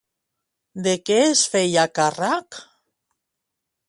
De 0.87 0.93
què 1.09 1.17
es 1.25 1.43
feia 1.55 1.83
càrrec? 1.99 2.59